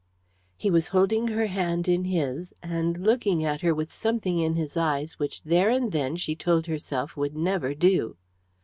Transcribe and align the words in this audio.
He 0.57 0.71
was 0.71 0.87
holding 0.87 1.27
her 1.27 1.45
hand 1.45 1.87
in 1.87 2.05
his, 2.05 2.55
and 2.63 2.97
looking 3.05 3.45
at 3.45 3.61
her 3.61 3.71
with 3.71 3.93
something 3.93 4.39
in 4.39 4.55
his 4.55 4.75
eyes 4.75 5.19
which 5.19 5.43
there 5.43 5.69
and 5.69 5.91
then 5.91 6.15
she 6.15 6.35
told 6.35 6.65
herself 6.65 7.15
would 7.15 7.35
never 7.35 7.75
do. 7.75 8.17